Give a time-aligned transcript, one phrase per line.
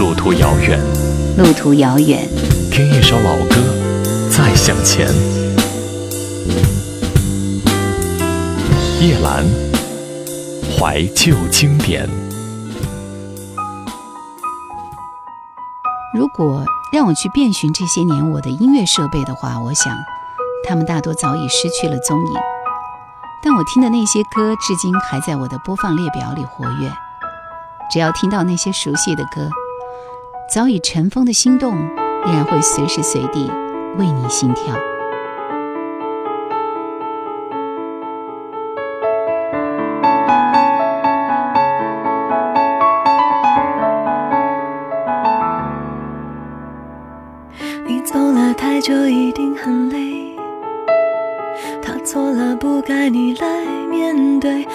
[0.00, 0.80] 路途遥远，
[1.36, 2.26] 路途遥远，
[2.72, 3.56] 听一首老歌，
[4.30, 5.06] 再向前。
[8.98, 9.44] 夜阑，
[10.74, 12.08] 怀旧经典。
[16.14, 16.64] 如果
[16.94, 19.94] 让我去遍寻这些年我的音乐设备的话，我想，
[20.66, 22.32] 他们大多早已失去了踪影。
[23.44, 26.90] 但我听的那些歌，至今还在我的播放列表里活跃。
[27.92, 29.50] 只要听到那些熟悉的歌，
[30.50, 31.76] 早已尘封的心动，
[32.26, 33.48] 依然会随时随地
[33.96, 34.74] 为你心跳。
[47.86, 50.36] 你走了太久，一定很累。
[51.80, 54.66] 他错了，不该你来面对。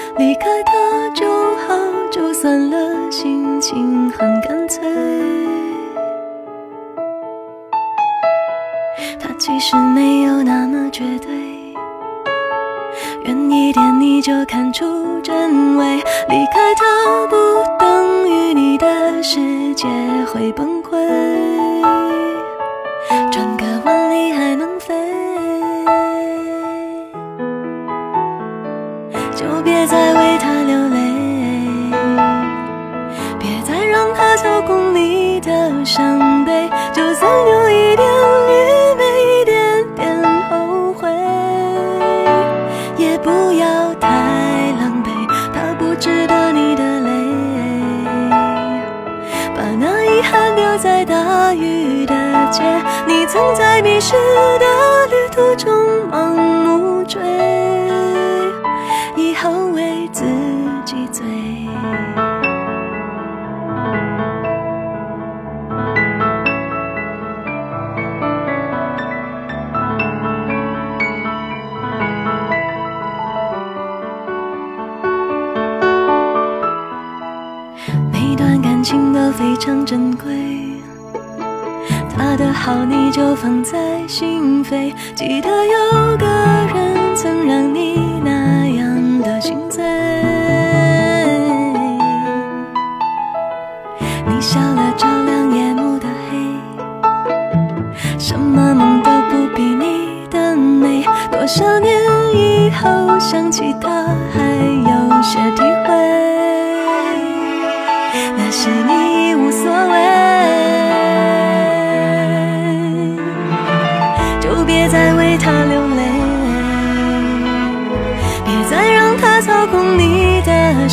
[24.16, 24.96] 你还能飞。
[29.36, 30.35] 就别再为
[53.36, 54.14] 曾在迷失
[54.60, 56.34] 的旅途中盲
[56.64, 57.22] 目追。
[59.18, 60.24] 以后为自
[60.86, 61.26] 己醉。
[78.14, 80.32] 每段感情都非常珍贵，
[82.18, 84.94] 他的好你就放在心扉。
[85.16, 86.26] 记得有个
[86.76, 89.82] 人曾让你那样的心醉，
[94.28, 96.38] 你笑了照亮夜幕的黑，
[98.20, 101.06] 什么梦都不比你的美。
[101.32, 101.96] 多少年
[102.34, 104.42] 以后想起他，还
[104.90, 105.64] 有些体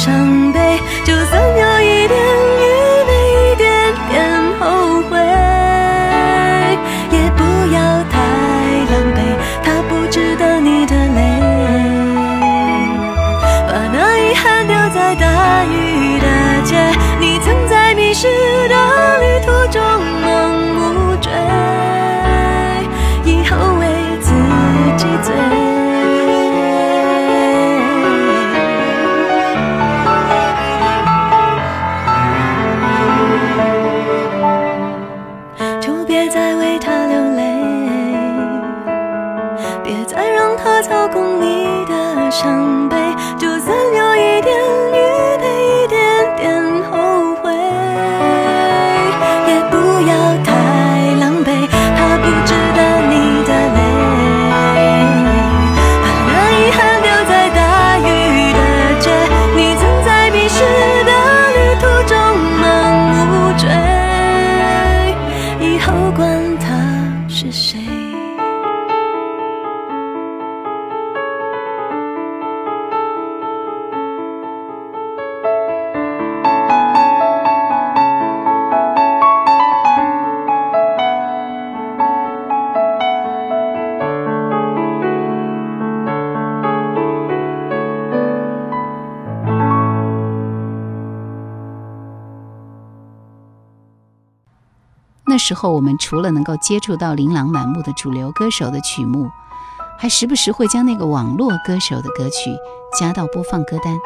[0.02, 0.58] 伤悲。
[1.04, 2.18] 就算有一点
[2.58, 2.64] 愚
[3.06, 3.10] 昧，
[3.52, 3.70] 一点
[4.10, 4.12] 点
[4.58, 4.64] 后
[5.08, 5.14] 悔，
[7.12, 7.40] 也不
[7.72, 7.78] 要
[8.10, 8.14] 太
[8.90, 9.18] 狼狈，
[9.62, 11.20] 他不值得你的泪。
[13.68, 16.26] 把那遗憾留在大雨的
[16.64, 16.74] 街，
[17.20, 18.26] 你曾在迷失
[18.69, 18.71] 的
[95.42, 99.28] 时候，我们除了能够接触到琳琅满目的主流歌手的曲目，
[99.98, 102.56] 还时不时会将那个网络歌手的歌曲
[102.98, 103.98] 加到播放歌单。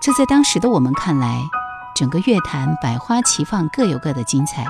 [0.00, 1.38] 这在当时的我们看来，
[1.94, 4.64] 整个乐坛百花齐放，各有各的精彩，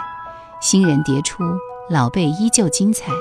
[0.60, 1.44] 新人迭出，
[1.88, 3.12] 老辈依旧精彩，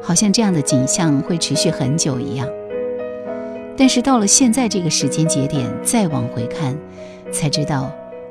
[0.00, 2.46] 好像这样的景象会持续很久一样。
[3.76, 6.78] 但是到了现在这个时间节点，再往回看，
[7.32, 7.90] 才知道，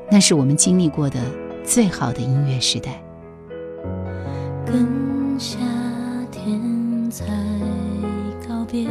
[0.10, 1.20] 那是我们经历过的
[1.64, 3.02] 最好的音乐时代。
[4.72, 5.58] 跟夏
[6.32, 7.26] 天才
[8.48, 8.88] 告别，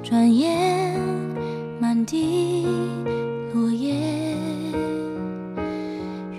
[0.00, 0.96] 转眼
[1.80, 2.64] 满地
[3.52, 3.96] 落叶，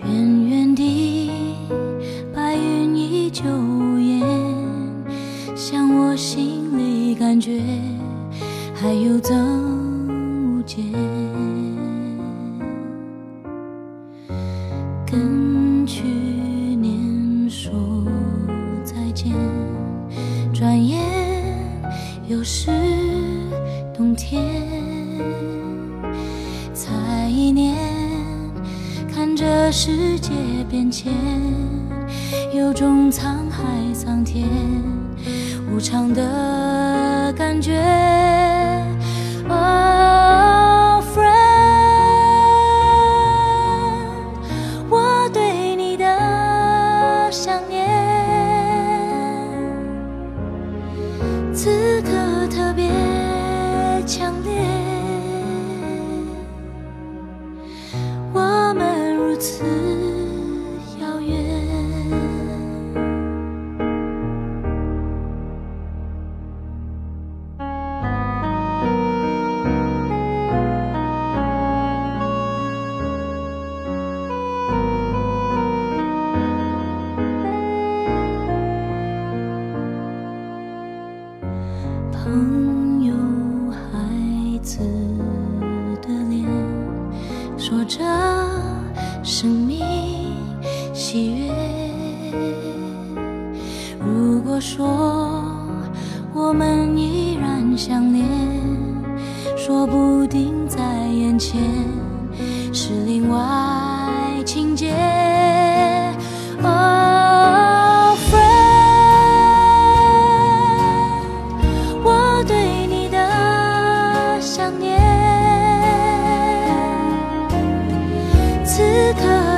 [0.05, 1.29] 远远地
[2.33, 4.23] 白云依旧无言，
[5.53, 7.61] 像我心里感觉
[8.73, 9.37] 还有增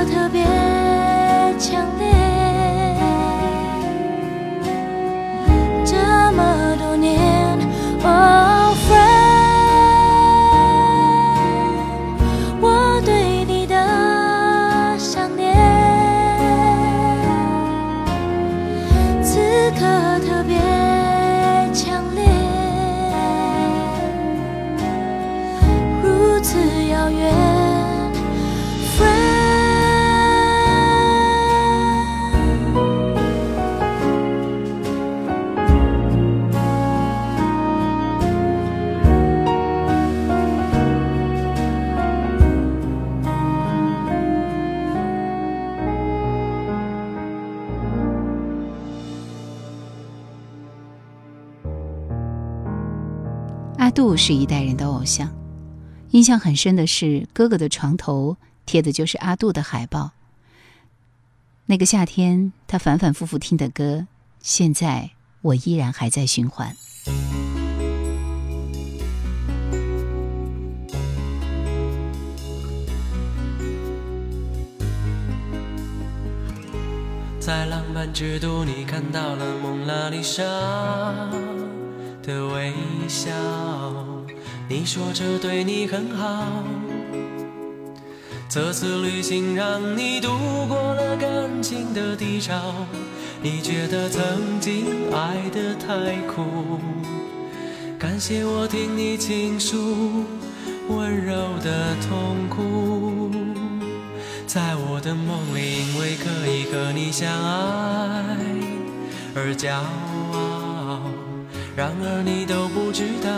[0.04, 0.44] 特别
[1.58, 2.03] 强烈。
[53.94, 55.32] 杜是一代人的偶像，
[56.10, 58.36] 印象很深的是哥哥的床头
[58.66, 60.10] 贴的就是阿杜的海报。
[61.66, 64.08] 那个夏天，他反反复复听的歌，
[64.40, 65.10] 现在
[65.40, 66.76] 我依然还在循环。
[77.38, 80.42] 在浪漫之都，你看到了蒙娜丽莎
[82.26, 82.72] 的微
[83.08, 83.30] 笑。
[84.68, 86.46] 你说这对你很好，
[88.48, 90.28] 这次旅行让你度
[90.68, 92.74] 过了感情的低潮。
[93.42, 96.80] 你觉得曾经爱得太苦，
[97.98, 100.24] 感谢我听你倾诉
[100.88, 103.30] 温柔的痛苦。
[104.46, 108.36] 在我的梦里，因为可以和你相爱
[109.34, 110.13] 而骄傲，
[111.76, 113.30] 然而你都不知道，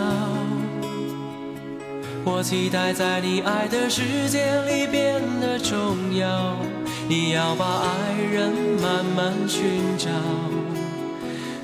[2.23, 6.55] 我期待在你爱的世界里变得重要。
[7.09, 9.63] 你要把爱人慢慢寻
[9.97, 10.09] 找，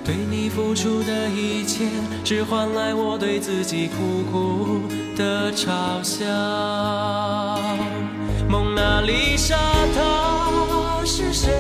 [0.04, 1.86] 对你付出的一切，
[2.24, 4.82] 只换来我对自己苦苦
[5.16, 6.26] 的嘲笑。
[8.50, 9.58] 蒙娜丽莎，
[9.94, 11.52] 她是谁？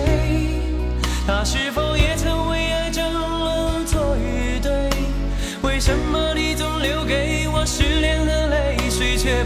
[1.27, 1.82] 她是否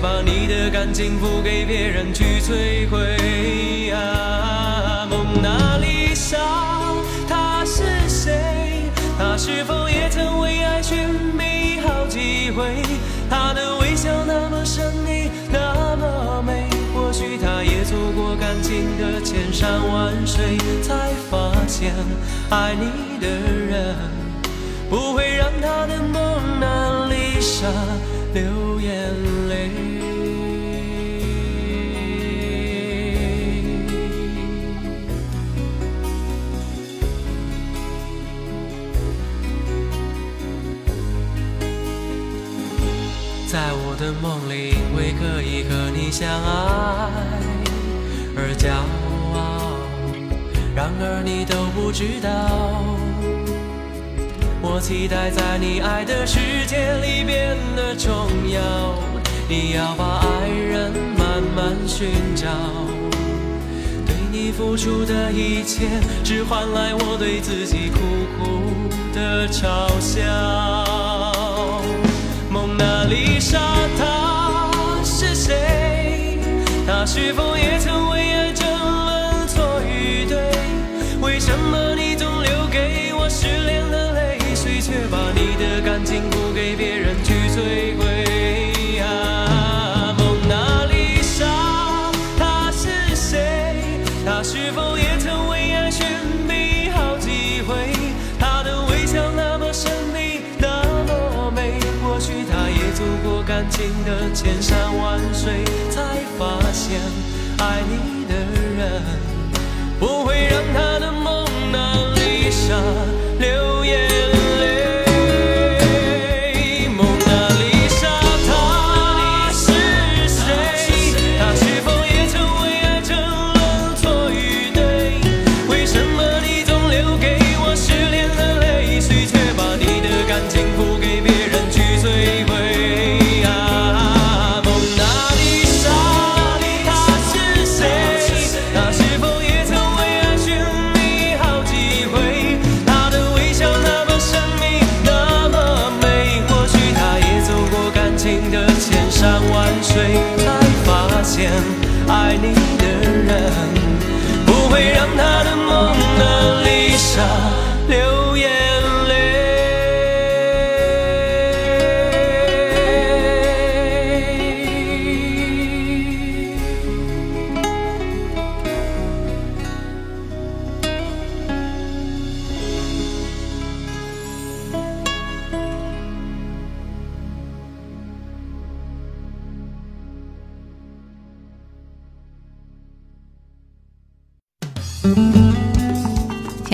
[0.01, 3.91] 把你的感情付给别人去摧毁？
[3.91, 6.37] 啊，蒙娜丽莎，
[7.27, 8.89] 她是谁？
[9.17, 10.97] 她是否也曾为爱寻
[11.33, 12.81] 觅好几回？
[13.29, 16.67] 她的微笑那么神秘，那么美。
[16.93, 21.93] 或许他也走过感情的千山万水，才发现
[22.49, 23.95] 爱你的人
[24.89, 27.67] 不会让他的蒙娜丽莎
[28.37, 28.89] 流眼
[29.49, 29.71] 泪。
[43.47, 47.09] 在我的梦里，因为可以和你相爱
[48.35, 48.69] 而骄
[49.33, 49.37] 傲。
[50.75, 52.27] 然而你都不知道，
[54.77, 58.13] 我期待在你爱的世界里变得重
[58.47, 58.61] 要。
[59.49, 62.45] 你要把爱人慢慢寻找，
[64.05, 65.87] 对你付出的一切，
[66.23, 67.97] 只换来我对自己苦
[68.37, 68.61] 苦
[69.15, 70.21] 的嘲笑。
[72.51, 73.59] 蒙娜丽莎，
[73.97, 74.69] 她
[75.03, 76.37] 是谁？
[76.85, 80.37] 她是否也曾为爱争论错与对？
[81.19, 81.95] 为什么
[85.39, 88.99] 你的感情不给别人去摧毁？
[88.99, 93.37] 啊，蒙娜丽莎，她是谁？
[94.25, 96.07] 她是否也曾为爱寻
[96.47, 97.93] 觅好几回？
[98.39, 105.63] 她的微笑那么神秘，那么美，或许她也走过感情的千山万水，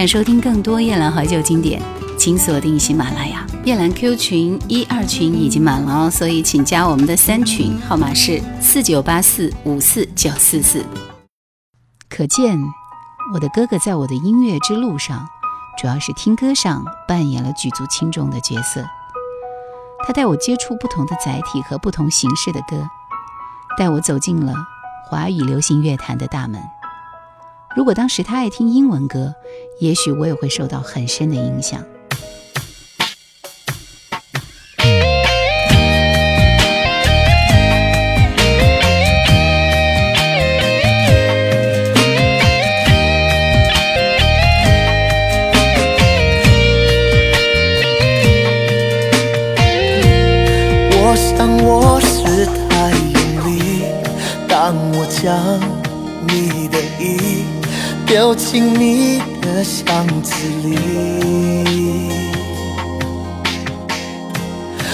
[0.04, 1.82] 想收听更多夜兰怀旧经典，
[2.18, 3.48] 请锁定喜马拉雅。
[3.64, 10.86] 夜兰 Q 群一二群已经满了哦，所以请加我们的三群，号码是四九八四五四九四四。
[12.10, 12.60] 可见，
[13.34, 15.26] 我的哥哥在我的音乐之路上，
[15.78, 18.86] 主要是听歌上扮演了举足轻重的角色。
[20.06, 22.86] 他带我接触不同的载体和不同形式的歌，
[23.78, 24.54] 带我走进了
[25.06, 26.62] 华语流行乐坛的大门。
[27.76, 29.34] 如果当时他爱听英文歌，
[29.80, 31.84] 也许我也会受到很深的影响。
[58.54, 60.78] 进你的箱子里，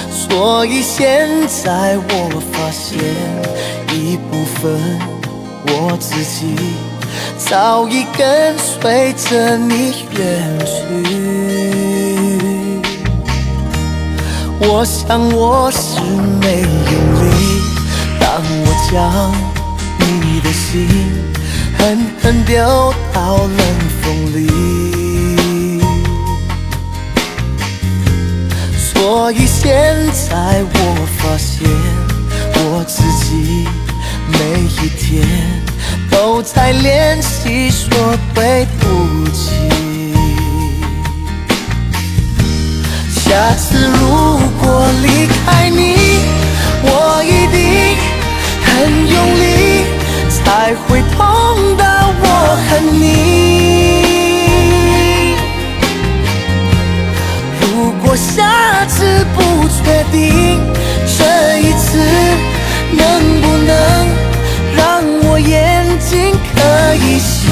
[0.10, 2.98] 所以现在我发现
[3.94, 4.72] 一部分
[5.68, 6.56] 我自己
[7.38, 10.72] 早已跟随着你远去。
[14.62, 16.00] 我想我是
[16.40, 16.94] 没用
[17.26, 17.28] 力，
[18.22, 18.96] 当我将
[20.00, 20.88] 你的心
[21.80, 23.58] 狠狠丢到冷
[24.02, 25.82] 风里，
[28.78, 30.78] 所以现在我
[31.18, 31.68] 发现
[32.56, 33.66] 我自己
[34.28, 35.26] 每一天
[36.12, 37.90] 都在练习说
[38.36, 39.56] 对不起。
[43.10, 45.96] 下次如果离开你，
[46.84, 47.96] 我一定
[48.66, 48.68] 很
[49.08, 49.86] 用力，
[50.30, 51.18] 才会痛
[52.68, 53.04] 恨你。
[57.62, 60.60] 如果下次不确定，
[61.18, 61.88] 这一次
[62.92, 63.02] 能
[63.42, 63.74] 不能
[64.76, 67.48] 让我眼睛可以相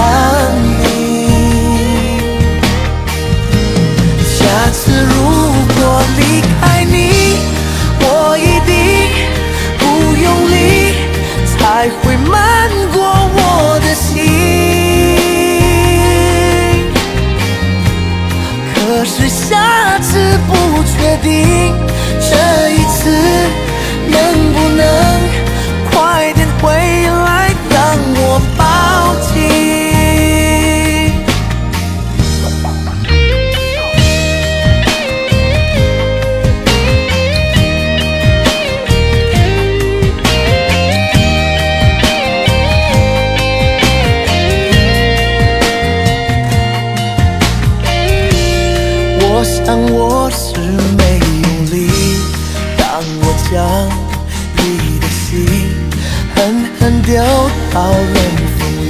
[57.77, 58.17] 到冷
[58.57, 58.59] 风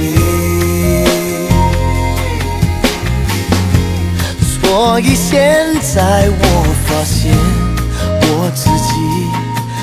[4.40, 5.28] 所以现
[5.82, 6.42] 在我
[6.86, 7.36] 发现
[8.22, 8.90] 我自己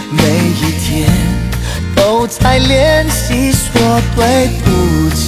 [0.09, 0.17] 每
[0.59, 0.87] 一天
[1.95, 3.61] 都在练习说
[4.15, 4.67] 对不
[5.13, 5.21] 起。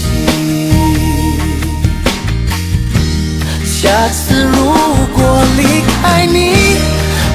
[3.64, 4.58] 下次如
[5.16, 5.22] 果
[5.56, 5.62] 离
[6.02, 6.36] 开你，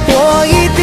[0.08, 0.82] 我一定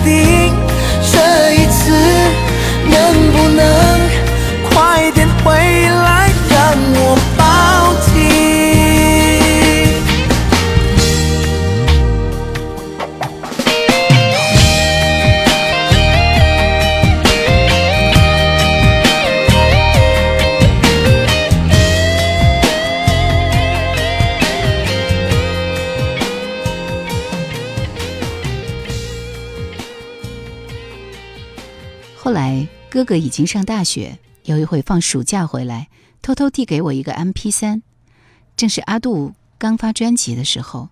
[0.00, 0.37] 不
[33.08, 35.88] 哥已经上大学，有一回放暑假回来，
[36.20, 37.80] 偷偷递给我一个 MP 三，
[38.54, 40.90] 正是阿杜刚发专辑的时候。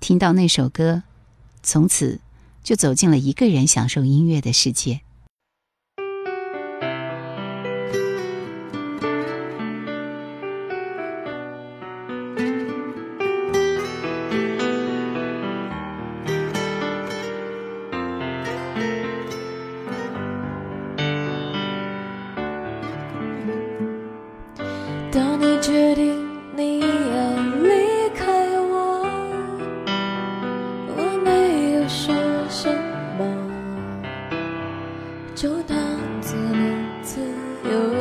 [0.00, 1.02] 听到那首歌，
[1.62, 2.22] 从此
[2.64, 5.02] 就走进了一个人享受音乐的世界。
[36.18, 37.20] 当做你自
[37.62, 37.97] 由。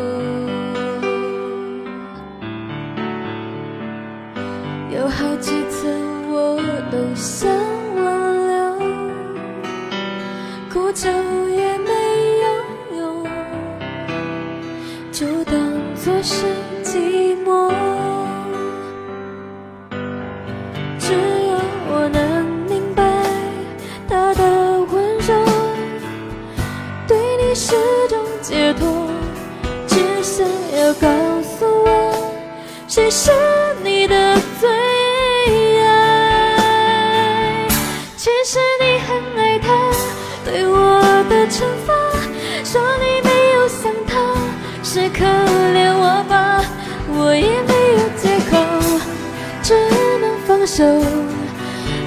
[50.77, 50.83] 手，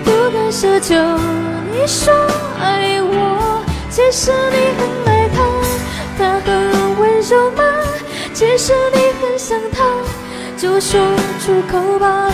[0.04, 0.94] 不敢奢求。
[1.72, 2.14] 你说
[2.60, 5.42] 爱我，其实你很爱他，
[6.16, 6.46] 他很
[7.00, 7.64] 温柔吗？
[8.32, 9.82] 其实你很想他，
[10.56, 11.00] 就说
[11.44, 12.30] 出口吧，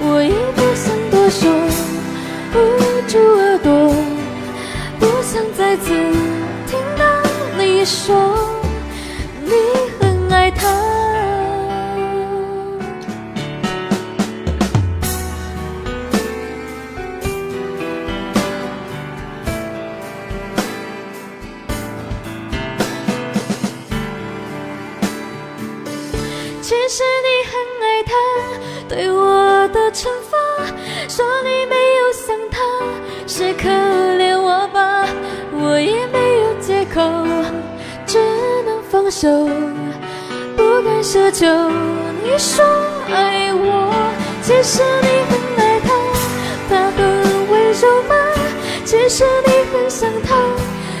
[0.00, 1.50] 我也不想多说，
[2.52, 3.94] 捂住耳朵，
[5.00, 5.94] 不想再次
[6.66, 7.06] 听到
[7.56, 8.57] 你说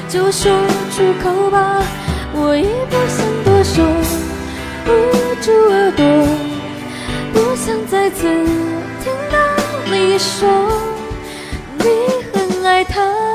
[0.08, 0.50] 就说
[0.90, 1.82] 出口吧，
[2.32, 3.84] 我也不想多说，
[4.86, 6.02] 捂住耳朵，
[7.34, 8.22] 不想再次
[9.04, 9.38] 听到
[9.92, 10.48] 你说
[11.78, 11.84] 你
[12.32, 13.27] 很爱他。